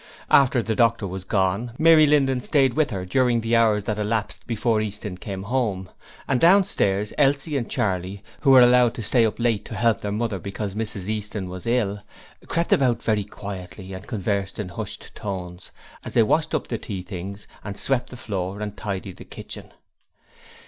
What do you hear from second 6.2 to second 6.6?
and